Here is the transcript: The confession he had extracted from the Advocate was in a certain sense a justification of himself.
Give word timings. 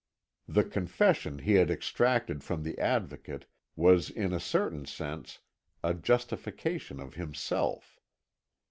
The 0.47 0.63
confession 0.63 1.37
he 1.37 1.53
had 1.53 1.69
extracted 1.69 2.43
from 2.43 2.63
the 2.63 2.75
Advocate 2.79 3.45
was 3.75 4.09
in 4.09 4.33
a 4.33 4.39
certain 4.39 4.87
sense 4.87 5.41
a 5.83 5.93
justification 5.93 6.99
of 6.99 7.13
himself. 7.13 7.99